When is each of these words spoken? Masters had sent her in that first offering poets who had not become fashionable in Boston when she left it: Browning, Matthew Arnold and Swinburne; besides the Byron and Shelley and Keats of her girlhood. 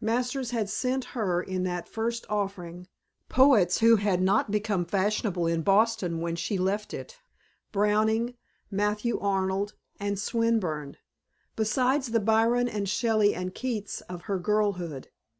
Masters 0.00 0.52
had 0.52 0.70
sent 0.70 1.06
her 1.06 1.42
in 1.42 1.64
that 1.64 1.88
first 1.88 2.24
offering 2.30 2.86
poets 3.28 3.78
who 3.80 3.96
had 3.96 4.22
not 4.22 4.52
become 4.52 4.84
fashionable 4.84 5.48
in 5.48 5.62
Boston 5.62 6.20
when 6.20 6.36
she 6.36 6.56
left 6.56 6.94
it: 6.94 7.18
Browning, 7.72 8.36
Matthew 8.70 9.18
Arnold 9.18 9.74
and 9.98 10.20
Swinburne; 10.20 10.98
besides 11.56 12.12
the 12.12 12.20
Byron 12.20 12.68
and 12.68 12.88
Shelley 12.88 13.34
and 13.34 13.52
Keats 13.56 14.02
of 14.02 14.22
her 14.30 14.38
girlhood. 14.38 15.08